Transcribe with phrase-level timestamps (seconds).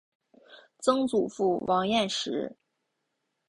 [0.79, 2.57] 曾祖父王彦实。